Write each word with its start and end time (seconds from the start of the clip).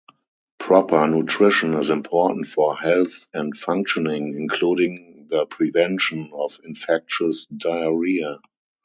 Proper 0.57 1.07
nutrition 1.07 1.75
is 1.75 1.91
important 1.91 2.47
for 2.47 2.75
health 2.75 3.27
and 3.35 3.55
functioning, 3.55 4.33
including 4.35 5.27
the 5.29 5.45
prevention 5.45 6.31
of 6.33 6.59
infectious 6.63 7.45
diarrhea. 7.45 8.39